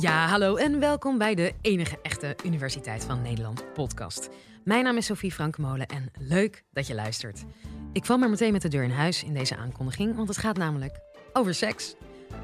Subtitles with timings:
[0.00, 4.28] Ja, hallo en welkom bij de enige echte Universiteit van Nederland podcast.
[4.64, 7.44] Mijn naam is Sophie Frankmolen en leuk dat je luistert.
[7.92, 10.56] Ik val maar meteen met de deur in huis in deze aankondiging, want het gaat
[10.56, 11.00] namelijk
[11.32, 11.94] over seks.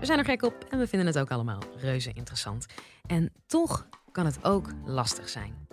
[0.00, 2.66] We zijn er gek op en we vinden het ook allemaal reuze interessant.
[3.06, 5.68] En toch kan het ook lastig zijn.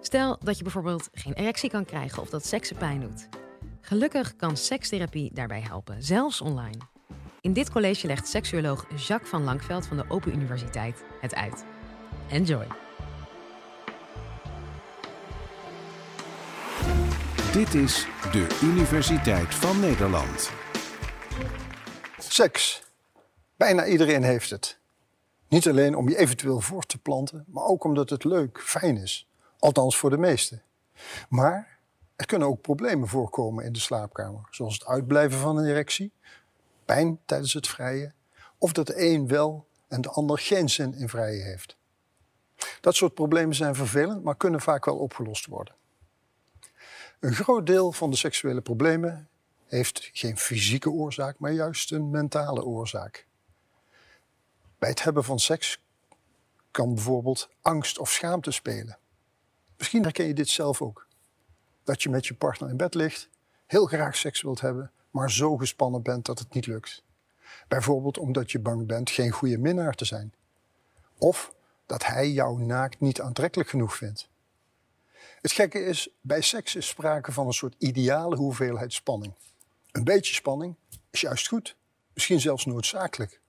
[0.00, 3.28] Stel dat je bijvoorbeeld geen erectie kan krijgen of dat seksen pijn doet.
[3.80, 6.78] Gelukkig kan sekstherapie daarbij helpen, zelfs online.
[7.42, 11.64] In dit college legt seksuoloog Jacques van Lankveld van de Open Universiteit het uit.
[12.30, 12.66] Enjoy!
[17.52, 20.50] Dit is de Universiteit van Nederland.
[22.18, 22.82] Seks.
[23.56, 24.78] Bijna iedereen heeft het.
[25.48, 29.28] Niet alleen om je eventueel voor te planten, maar ook omdat het leuk, fijn is.
[29.58, 30.62] Althans voor de meesten.
[31.28, 31.78] Maar
[32.16, 36.12] er kunnen ook problemen voorkomen in de slaapkamer, zoals het uitblijven van een erectie,
[36.94, 38.14] pijn tijdens het vrijen,
[38.58, 41.76] of dat de een wel en de ander geen zin in vrijen heeft.
[42.80, 45.74] Dat soort problemen zijn vervelend, maar kunnen vaak wel opgelost worden.
[47.20, 49.28] Een groot deel van de seksuele problemen
[49.66, 53.26] heeft geen fysieke oorzaak, maar juist een mentale oorzaak.
[54.78, 55.82] Bij het hebben van seks
[56.70, 58.98] kan bijvoorbeeld angst of schaamte spelen.
[59.76, 61.06] Misschien herken je dit zelf ook.
[61.84, 63.28] Dat je met je partner in bed ligt,
[63.66, 67.02] heel graag seks wilt hebben, maar zo gespannen bent dat het niet lukt.
[67.68, 70.34] Bijvoorbeeld omdat je bang bent geen goede minnaar te zijn.
[71.18, 71.54] Of
[71.86, 74.28] dat hij jou naakt niet aantrekkelijk genoeg vindt.
[75.40, 79.32] Het gekke is, bij seks is sprake van een soort ideale hoeveelheid spanning.
[79.92, 80.76] Een beetje spanning
[81.10, 81.76] is juist goed,
[82.14, 83.40] misschien zelfs noodzakelijk,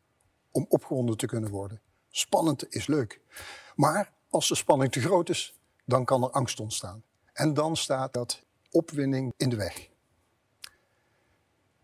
[0.52, 1.82] om opgewonden te kunnen worden.
[2.10, 3.20] Spannend is leuk.
[3.76, 7.04] Maar als de spanning te groot is, dan kan er angst ontstaan.
[7.34, 9.90] En dan staat dat opwinding in de weg.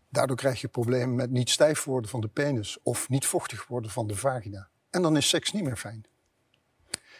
[0.08, 3.90] Daardoor krijg je problemen met niet stijf worden van de penis of niet vochtig worden
[3.90, 4.68] van de vagina.
[4.90, 6.06] En dan is seks niet meer fijn.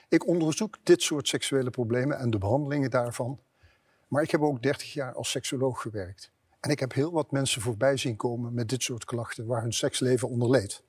[0.08, 3.40] Ik onderzoek dit soort seksuele problemen en de behandelingen daarvan.
[4.08, 6.30] Maar ik heb ook 30 jaar als seksoloog gewerkt.
[6.60, 9.72] En ik heb heel wat mensen voorbij zien komen met dit soort klachten waar hun
[9.72, 10.82] seksleven onder leed.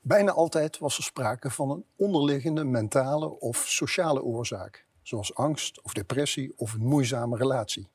[0.00, 5.92] Bijna altijd was er sprake van een onderliggende mentale of sociale oorzaak, zoals angst of
[5.92, 7.88] depressie of een moeizame relatie.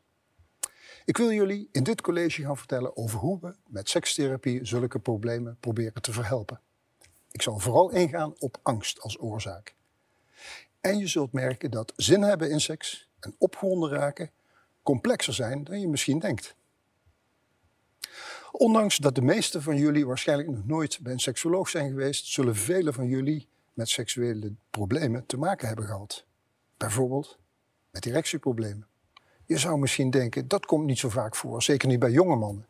[1.05, 5.57] Ik wil jullie in dit college gaan vertellen over hoe we met sekstherapie zulke problemen
[5.59, 6.59] proberen te verhelpen.
[7.31, 9.75] Ik zal vooral ingaan op angst als oorzaak.
[10.81, 14.31] En je zult merken dat zin hebben in seks en opgewonden raken
[14.83, 16.55] complexer zijn dan je misschien denkt.
[18.51, 22.55] Ondanks dat de meesten van jullie waarschijnlijk nog nooit bij een seksuoloog zijn geweest, zullen
[22.55, 26.25] velen van jullie met seksuele problemen te maken hebben gehad.
[26.77, 27.37] Bijvoorbeeld
[27.91, 28.87] met erectieproblemen.
[29.45, 32.67] Je zou misschien denken, dat komt niet zo vaak voor, zeker niet bij jonge mannen.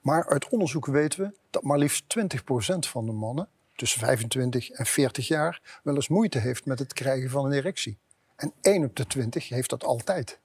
[0.00, 4.86] Maar uit onderzoek weten we dat maar liefst 20% van de mannen tussen 25 en
[4.86, 7.98] 40 jaar wel eens moeite heeft met het krijgen van een erectie.
[8.36, 10.40] En 1 op de 20 heeft dat altijd.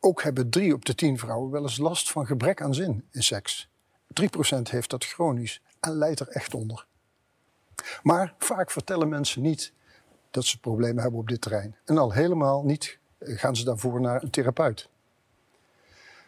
[0.00, 3.22] Ook hebben 3 op de 10 vrouwen wel eens last van gebrek aan zin in
[3.22, 3.68] seks.
[4.22, 6.86] 3% heeft dat chronisch en lijdt er echt onder.
[8.02, 9.72] Maar vaak vertellen mensen niet
[10.30, 11.76] dat ze problemen hebben op dit terrein.
[11.84, 14.88] En al helemaal niet gaan ze daarvoor naar een therapeut.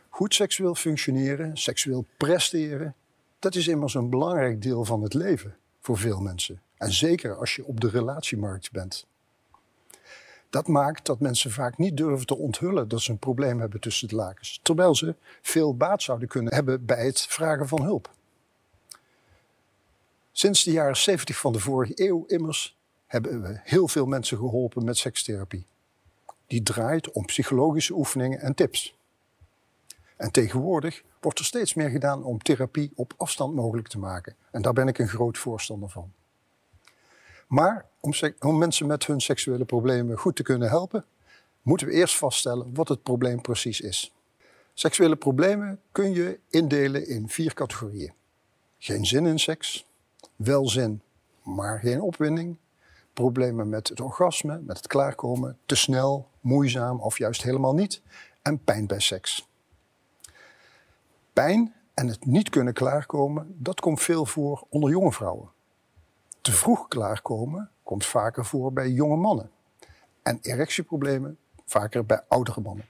[0.09, 2.95] Goed seksueel functioneren, seksueel presteren,
[3.39, 6.61] dat is immers een belangrijk deel van het leven voor veel mensen.
[6.77, 9.07] En zeker als je op de relatiemarkt bent.
[10.51, 14.09] Dat maakt dat mensen vaak niet durven te onthullen dat ze een probleem hebben tussen
[14.09, 18.11] de lakens, terwijl ze veel baat zouden kunnen hebben bij het vragen van hulp.
[20.33, 24.85] Sinds de jaren 70 van de vorige eeuw immers hebben we heel veel mensen geholpen
[24.85, 25.67] met sekstherapie
[26.47, 28.97] die draait om psychologische oefeningen en tips.
[30.17, 34.37] En tegenwoordig wordt er steeds meer gedaan om therapie op afstand mogelijk te maken.
[34.51, 36.13] En daar ben ik een groot voorstander van.
[37.47, 41.05] Maar om, om, mensen met hun seksuele problemen goed te kunnen helpen,
[41.63, 44.13] moeten we eerst vaststellen wat het probleem precies is.
[44.75, 48.13] Seksuele problemen kun je indelen in vier categorieën.
[48.79, 49.87] Geen zin in seks,
[50.37, 51.03] wel zin,
[51.43, 52.57] maar geen opwinding,
[53.17, 58.03] problemen met het orgasme, met het klaarkomen, te snel, moeizaam of juist helemaal niet,
[58.43, 59.49] en pijn bij seks.
[61.33, 65.49] Pijn en het niet kunnen klaarkomen, dat komt veel voor onder jonge vrouwen.
[66.41, 69.51] Te vroeg klaarkomen komt vaker voor bij jonge mannen.
[70.23, 72.87] En erectieproblemen vaker bij oudere mannen.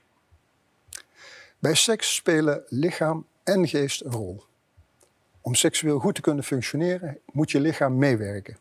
[1.59, 4.45] Bij seks spelen lichaam en geest een rol.
[5.41, 8.57] Om seksueel goed te kunnen functioneren moet je lichaam meewerken.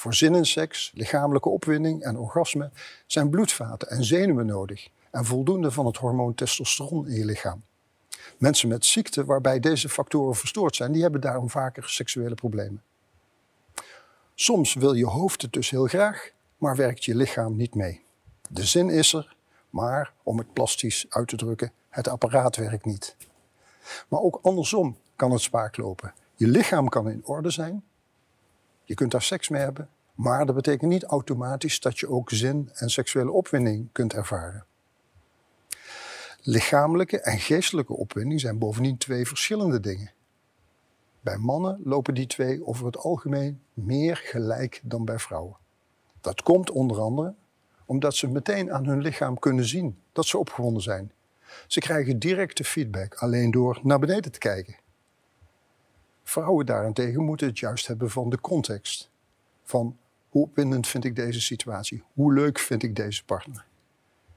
[0.00, 2.70] Voor zin in seks, lichamelijke opwinding en orgasme
[3.06, 7.62] zijn bloedvaten en zenuwen nodig en voldoende van het hormoon testosteron in je lichaam.
[8.38, 12.82] Mensen met ziekte waarbij deze factoren verstoord zijn, die hebben daarom vaker seksuele problemen.
[14.34, 18.02] Soms wil je hoofd het dus heel graag, maar werkt je lichaam niet mee.
[18.48, 19.36] De zin is er,
[19.70, 23.16] maar om het plastisch uit te drukken, het apparaat werkt niet.
[24.08, 26.14] Maar ook andersom kan het spaak lopen.
[26.34, 27.84] Je lichaam kan in orde zijn,
[28.90, 32.70] je kunt daar seks mee hebben, maar dat betekent niet automatisch dat je ook zin
[32.74, 34.64] en seksuele opwinding kunt ervaren.
[36.42, 40.12] Lichamelijke en geestelijke opwinding zijn bovendien twee verschillende dingen.
[41.20, 45.56] Bij mannen lopen die twee over het algemeen meer gelijk dan bij vrouwen.
[46.20, 47.34] Dat komt onder andere
[47.84, 51.12] omdat ze meteen aan hun lichaam kunnen zien dat ze opgewonden zijn.
[51.66, 54.76] Ze krijgen directe feedback alleen door naar beneden te kijken.
[56.30, 59.10] Vrouwen daarentegen moeten het juist hebben van de context.
[59.62, 59.96] Van
[60.28, 62.02] hoe opwindend vind ik deze situatie?
[62.14, 63.64] Hoe leuk vind ik deze partner?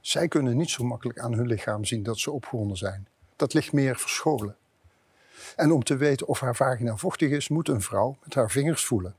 [0.00, 3.08] Zij kunnen niet zo makkelijk aan hun lichaam zien dat ze opgewonden zijn.
[3.36, 4.56] Dat ligt meer verscholen.
[5.56, 8.84] En om te weten of haar vagina vochtig is, moet een vrouw met haar vingers
[8.84, 9.14] voelen.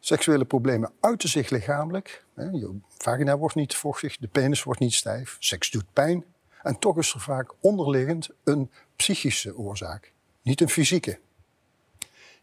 [0.00, 2.24] Seksuele problemen uiten zich lichamelijk.
[2.36, 6.24] Je vagina wordt niet vochtig, de penis wordt niet stijf, seks doet pijn.
[6.62, 10.12] En toch is er vaak onderliggend een psychische oorzaak,
[10.44, 11.18] niet een fysieke.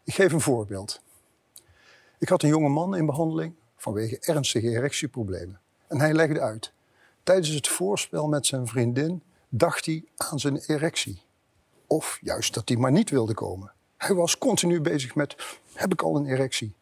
[0.04, 1.00] Ik geef een voorbeeld.
[2.18, 5.60] Ik had een jonge man in behandeling vanwege ernstige erectieproblemen.
[5.86, 6.72] En hij legde uit.
[7.22, 11.22] Tijdens het voorspel met zijn vriendin dacht hij aan zijn erectie.
[11.86, 13.72] Of juist dat hij maar niet wilde komen.
[13.96, 15.36] Hij was continu bezig met:
[15.72, 16.74] heb ik al een erectie?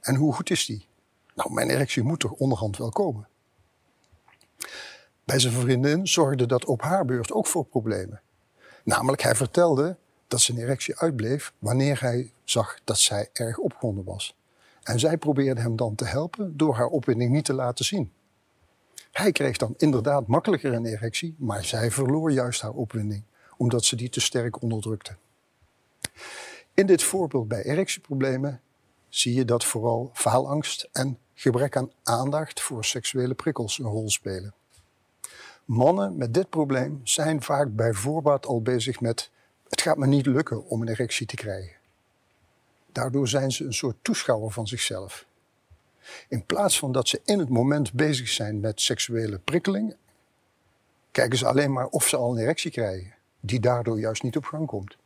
[0.00, 0.86] En hoe goed is die?
[1.34, 3.28] Nou, mijn erectie moet toch onderhand wel komen.
[5.24, 8.20] Bij zijn vriendin zorgde dat op haar beurt ook voor problemen.
[8.84, 9.96] Namelijk, hij vertelde
[10.28, 14.36] dat zijn erectie uitbleef wanneer hij zag dat zij erg opgewonden was.
[14.82, 18.12] En zij probeerde hem dan te helpen door haar opwinding niet te laten zien.
[19.12, 23.22] Hij kreeg dan inderdaad makkelijker een erectie, maar zij verloor juist haar opwinding,
[23.56, 25.16] omdat ze die te sterk onderdrukte.
[26.74, 28.60] In dit voorbeeld bij erectieproblemen
[29.08, 34.54] zie je dat vooral faalangst en gebrek aan aandacht voor seksuele prikkels een rol spelen.
[35.64, 39.30] Mannen met dit probleem zijn vaak bij voorbaat al bezig met:
[39.68, 41.76] het gaat me niet lukken om een erectie te krijgen.
[42.92, 45.26] Daardoor zijn ze een soort toeschouwer van zichzelf.
[46.28, 49.96] In plaats van dat ze in het moment bezig zijn met seksuele prikkeling,
[51.10, 54.44] kijken ze alleen maar of ze al een erectie krijgen, die daardoor juist niet op
[54.44, 54.96] gang komt.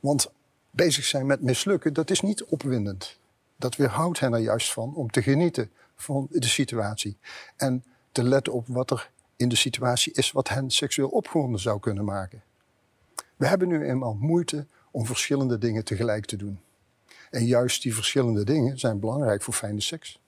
[0.00, 0.30] Want
[0.70, 3.18] bezig zijn met mislukken, dat is niet opwindend.
[3.56, 7.16] Dat weerhoudt hen er juist van om te genieten van de situatie.
[7.56, 11.80] En te letten op wat er in de situatie is wat hen seksueel opgewonden zou
[11.80, 12.42] kunnen maken.
[13.38, 16.60] We hebben nu eenmaal moeite om verschillende dingen tegelijk te doen.
[17.30, 20.20] En juist die verschillende dingen zijn belangrijk voor fijne seks.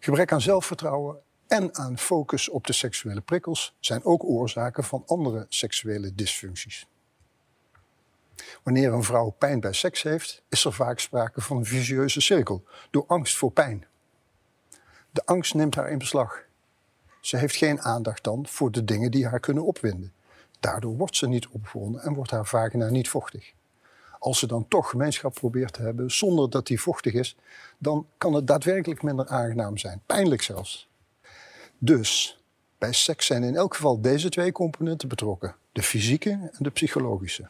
[0.00, 5.46] Gebrek aan zelfvertrouwen en aan focus op de seksuele prikkels zijn ook oorzaken van andere
[5.48, 6.86] seksuele dysfuncties.
[8.62, 12.64] Wanneer een vrouw pijn bij seks heeft, is er vaak sprake van een vicieuze cirkel
[12.90, 13.86] door angst voor pijn.
[15.10, 16.42] De angst neemt haar in beslag.
[17.20, 20.12] Ze heeft geen aandacht dan voor de dingen die haar kunnen opwinden.
[20.64, 23.52] Daardoor wordt ze niet opgewonden en wordt haar vagina niet vochtig
[24.24, 27.36] als ze dan toch gemeenschap probeert te hebben zonder dat die vochtig is,
[27.78, 30.00] dan kan het daadwerkelijk minder aangenaam zijn.
[30.06, 30.88] Pijnlijk zelfs.
[31.78, 32.40] Dus
[32.78, 37.48] bij seks zijn in elk geval deze twee componenten betrokken: de fysieke en de psychologische.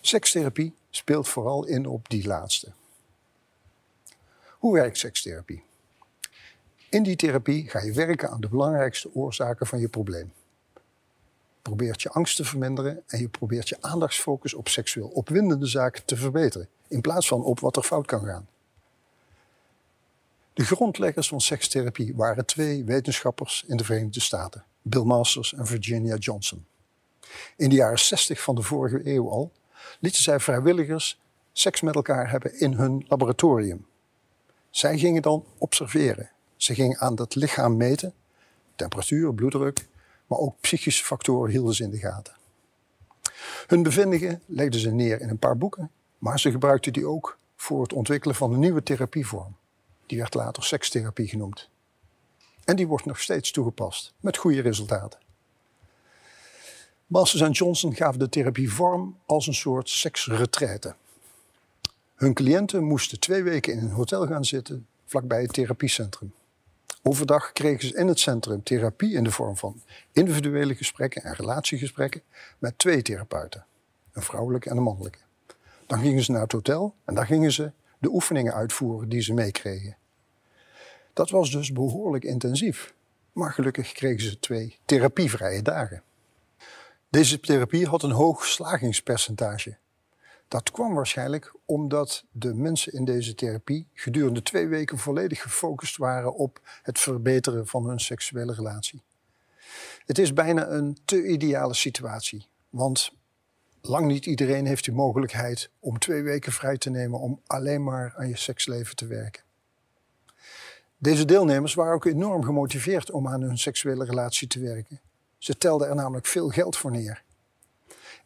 [0.00, 2.72] Sekstherapie speelt vooral in op die laatste.
[4.48, 5.62] Hoe werkt sekstherapie?
[6.88, 10.32] In die therapie ga je werken aan de belangrijkste oorzaken van je probleem
[11.62, 16.16] probeert je angst te verminderen en je probeert je aandachtsfocus op seksueel opwindende zaken te
[16.16, 18.48] verbeteren, in plaats van op wat er fout kan gaan.
[20.52, 26.16] De grondleggers van sekstherapie waren twee wetenschappers in de Verenigde Staten, Bill Masters en Virginia
[26.16, 26.66] Johnson.
[27.56, 29.52] In de jaren 60 van de vorige eeuw al
[30.00, 31.20] lieten zij vrijwilligers
[31.52, 33.86] seks met elkaar hebben in hun laboratorium.
[34.70, 36.30] Zij gingen dan observeren.
[36.56, 38.14] Ze gingen aan dat lichaam meten,
[38.76, 39.86] temperatuur, bloeddruk,
[40.28, 42.36] maar ook psychische factoren hielden ze in de gaten.
[43.66, 47.82] Hun bevindingen legden ze neer in een paar boeken, maar ze gebruikten die ook voor
[47.82, 49.56] het ontwikkelen van een nieuwe therapievorm.
[50.06, 51.68] Die werd later sekstherapie genoemd.
[52.64, 55.20] En die wordt nog steeds toegepast, met goede resultaten.
[57.06, 60.94] Masters en Johnson gaven de therapie vorm als een soort seksretraite.
[62.14, 66.32] Hun cliënten moesten twee weken in een hotel gaan zitten vlakbij het therapiecentrum.
[67.02, 72.22] Overdag kregen ze in het centrum therapie in de vorm van individuele gesprekken en relatiegesprekken
[72.58, 73.66] met twee therapeuten,
[74.12, 75.18] een vrouwelijke en een mannelijke.
[75.86, 79.34] Dan gingen ze naar het hotel en daar gingen ze de oefeningen uitvoeren die ze
[79.34, 79.96] meekregen.
[81.12, 82.94] Dat was dus behoorlijk intensief,
[83.32, 86.02] maar gelukkig kregen ze twee therapievrije dagen.
[87.10, 89.76] Deze therapie had een hoog slagingspercentage.
[90.48, 96.34] Dat kwam waarschijnlijk omdat de mensen in deze therapie gedurende twee weken volledig gefocust waren
[96.34, 99.02] op het verbeteren van hun seksuele relatie.
[100.06, 103.12] Het is bijna een te ideale situatie, want
[103.80, 108.14] lang niet iedereen heeft de mogelijkheid om twee weken vrij te nemen om alleen maar
[108.16, 109.42] aan je seksleven te werken.
[110.98, 115.00] Deze deelnemers waren ook enorm gemotiveerd om aan hun seksuele relatie te werken.
[115.38, 117.24] Ze telden er namelijk veel geld voor neer.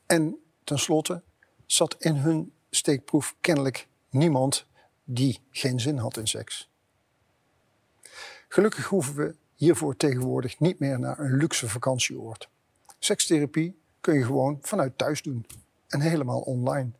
[0.06, 1.22] En tenslotte
[1.72, 4.66] zat in hun steekproef kennelijk niemand
[5.04, 6.70] die geen zin had in seks.
[8.48, 12.48] Gelukkig hoeven we hiervoor tegenwoordig niet meer naar een luxe vakantieoord.
[12.98, 15.46] Sekstherapie kun je gewoon vanuit thuis doen
[15.88, 16.90] en helemaal online.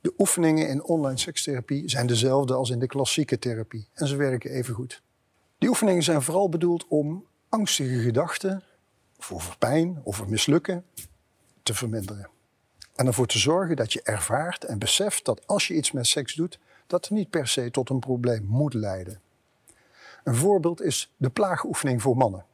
[0.00, 4.50] De oefeningen in online sekstherapie zijn dezelfde als in de klassieke therapie en ze werken
[4.50, 5.02] even goed.
[5.58, 8.62] Die oefeningen zijn vooral bedoeld om angstige gedachten,
[9.30, 10.84] over pijn of over mislukken,
[11.62, 12.30] te verminderen.
[12.94, 16.34] En ervoor te zorgen dat je ervaart en beseft dat als je iets met seks
[16.34, 19.20] doet, dat niet per se tot een probleem moet leiden.
[20.24, 22.44] Een voorbeeld is de plaagoefening voor mannen.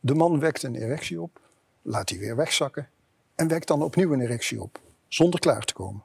[0.00, 1.40] De man wekt een erectie op,
[1.82, 2.88] laat die weer wegzakken
[3.34, 6.02] en wekt dan opnieuw een erectie op, zonder klaar te komen.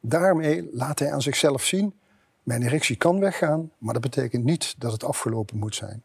[0.00, 1.94] Daarmee laat hij aan zichzelf zien:
[2.42, 6.04] mijn erectie kan weggaan, maar dat betekent niet dat het afgelopen moet zijn.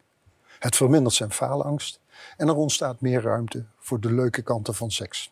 [0.59, 1.99] Het vermindert zijn faalangst
[2.37, 5.31] en er ontstaat meer ruimte voor de leuke kanten van seks.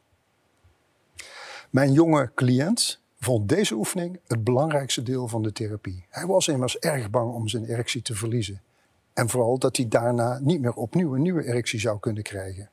[1.70, 6.06] Mijn jonge cliënt vond deze oefening het belangrijkste deel van de therapie.
[6.10, 8.62] Hij was immers erg bang om zijn erectie te verliezen.
[9.14, 12.70] En vooral dat hij daarna niet meer opnieuw een nieuwe erectie zou kunnen krijgen.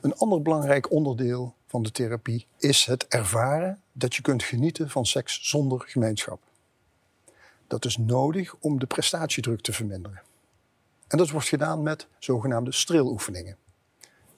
[0.00, 5.06] Een ander belangrijk onderdeel van de therapie is het ervaren dat je kunt genieten van
[5.06, 6.40] seks zonder gemeenschap.
[7.66, 10.22] Dat is nodig om de prestatiedruk te verminderen.
[11.08, 13.56] En dat wordt gedaan met zogenaamde streeloefeningen.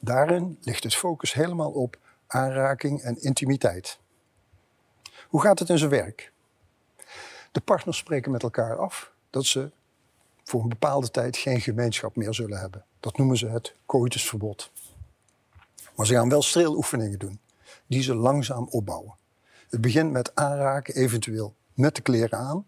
[0.00, 3.99] Daarin ligt het focus helemaal op aanraking en intimiteit.
[5.28, 6.33] Hoe gaat het in zijn werk?
[7.52, 9.71] De partners spreken met elkaar af dat ze
[10.45, 12.85] voor een bepaalde tijd geen gemeenschap meer zullen hebben.
[13.00, 14.71] Dat noemen ze het coitusverbod.
[15.95, 17.40] Maar ze gaan wel streeloefeningen doen,
[17.87, 19.14] die ze langzaam opbouwen.
[19.68, 22.66] Het begint met aanraken, eventueel met de kleren aan.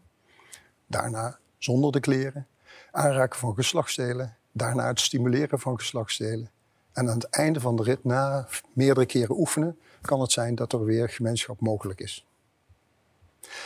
[0.87, 2.47] Daarna zonder de kleren.
[2.91, 4.37] Aanraken van geslachtsdelen.
[4.53, 6.51] Daarna het stimuleren van geslachtsdelen.
[6.99, 10.73] En aan het einde van de rit, na meerdere keren oefenen, kan het zijn dat
[10.73, 12.27] er weer gemeenschap mogelijk is.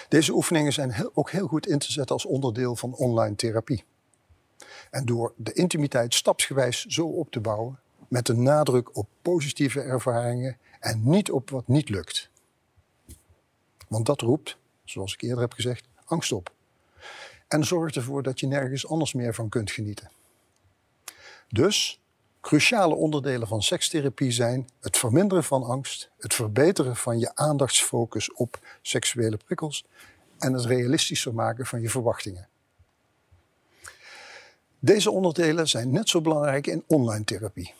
[0.08, 3.84] Deze oefeningen zijn ook heel goed in te zetten als onderdeel van online therapie.
[4.90, 10.56] En door de intimiteit stapsgewijs zo op te bouwen, met de nadruk op positieve ervaringen
[10.80, 12.30] en niet op wat niet lukt.
[13.88, 16.52] Want dat roept, zoals ik eerder heb gezegd, angst op.
[17.48, 20.10] En zorgt ervoor dat je nergens anders meer van kunt genieten.
[21.48, 22.01] Dus
[22.42, 28.58] cruciale onderdelen van sekstherapie zijn het verminderen van angst, het verbeteren van je aandachtsfocus op
[28.82, 29.84] seksuele prikkels
[30.38, 32.48] en het realistischer maken van je verwachtingen.
[34.78, 37.74] Deze onderdelen zijn net zo belangrijk in online therapie.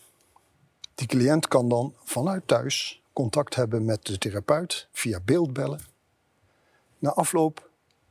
[0.95, 5.81] Die cliënt kan dan vanuit thuis contact hebben met de therapeut via beeldbellen.
[6.99, 7.71] Na afloop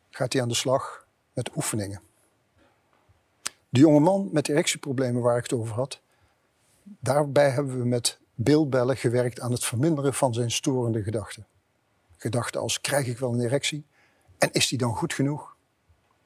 [0.09, 2.01] gaat hij aan de slag met oefeningen.
[3.69, 6.01] De jonge man met erectieproblemen waar ik het over had,
[6.99, 11.45] daarbij hebben we met beeldbellen gewerkt aan het verminderen van zijn storende gedachten.
[12.17, 13.85] Gedachten als krijg ik wel een erectie
[14.37, 15.55] en is die dan goed genoeg?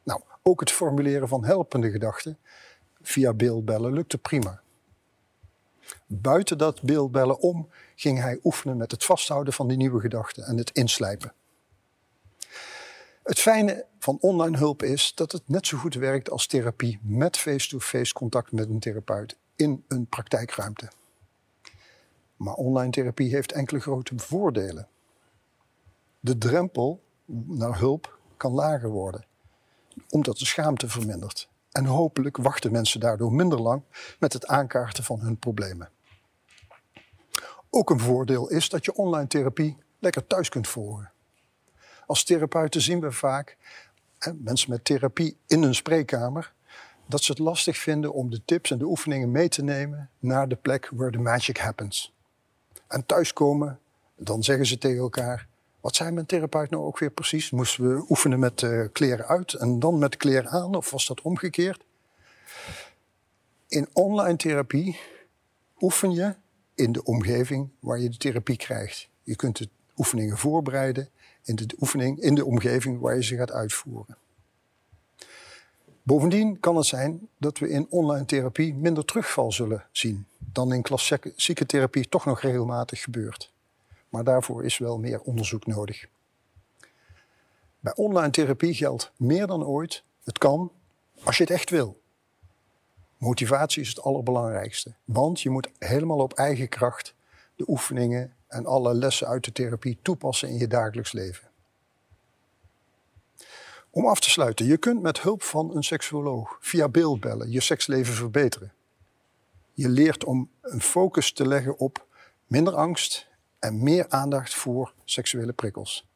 [0.04, 2.38] Nou, ook het formuleren van helpende gedachten
[3.02, 4.62] via beeldbellen lukte prima.
[6.06, 10.58] Buiten dat beeldbellen om ging hij oefenen met het vasthouden van die nieuwe gedachten en
[10.58, 11.34] het inslijpen.
[13.24, 17.38] Het fijne van online hulp is dat het net zo goed werkt als therapie met
[17.38, 20.90] face-to-face contact met een therapeut in een praktijkruimte.
[22.36, 24.88] Maar online therapie heeft enkele grote voordelen.
[26.20, 27.04] De drempel
[27.46, 29.26] naar hulp kan lager worden,
[30.10, 31.50] omdat de schaamte vermindert.
[31.72, 33.82] En hopelijk wachten mensen daardoor minder lang
[34.20, 35.90] met het aankaarten van hun problemen.
[37.70, 41.12] Ook een voordeel is dat je online therapie lekker thuis kunt volgen.
[42.06, 43.58] Als therapeuten zien we vaak
[44.36, 46.54] mensen met therapie in hun spreekkamer
[47.06, 50.48] dat ze het lastig vinden om de tips en de oefeningen mee te nemen naar
[50.48, 52.14] de plek where the magic happens.
[52.88, 53.80] En thuiskomen,
[54.16, 55.48] dan zeggen ze tegen elkaar:
[55.82, 57.52] wat zei mijn therapeut nou ook weer precies?
[57.52, 61.22] Moesten we oefenen met uh, kleren uit en dan met kleren aan, of was dat
[61.22, 61.84] omgekeerd?
[63.68, 65.00] In online therapie
[65.80, 66.36] oefen je
[66.76, 69.10] in de omgeving waar je de therapie krijgt.
[69.24, 71.10] Je kunt de oefeningen voorbereiden
[71.44, 74.18] in de oefening in de omgeving waar je ze gaat uitvoeren.
[76.08, 80.82] Bovendien kan het zijn dat we in online therapie minder terugval zullen zien dan in
[80.82, 83.54] klassieke therapie toch nog regelmatig gebeurt.
[84.10, 86.08] maar daarvoor is wel meer onderzoek nodig.
[87.80, 90.72] Bij online therapie geldt meer dan ooit: het kan
[91.24, 92.02] als je het echt wil.
[93.18, 97.16] Motivatie is het allerbelangrijkste, want je moet helemaal op eigen kracht
[97.56, 101.48] de oefeningen en alle lessen uit de therapie toepassen in je dagelijks leven.
[103.96, 108.14] Om af te sluiten, je kunt met hulp van een seksuoloog via beeldbellen je seksleven
[108.14, 108.74] verbeteren.
[109.74, 112.06] Je leert om een focus te leggen op
[112.48, 113.28] minder angst
[113.60, 116.08] en meer aandacht voor seksuele prikkels.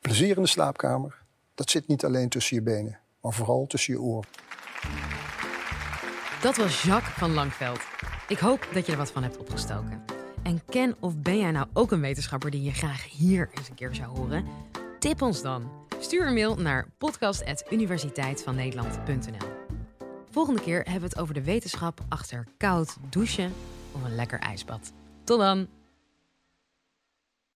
[0.00, 1.22] Plezier in de slaapkamer,
[1.54, 4.28] dat zit niet alleen tussen je benen, maar vooral tussen je oren.
[6.42, 7.80] Dat was Jacques van Langveld.
[8.28, 10.04] Ik hoop dat je er wat van hebt opgestoken.
[10.42, 13.74] En ken of ben jij nou ook een wetenschapper die je graag hier eens een
[13.74, 14.44] keer zou horen?
[14.98, 15.85] Tip ons dan.
[16.06, 19.48] Stuur een mail naar podcast.universiteitvannederland.nl
[20.30, 23.52] Volgende keer hebben we het over de wetenschap achter koud douchen
[23.92, 24.92] of een lekker ijsbad.
[25.24, 25.68] Tot dan!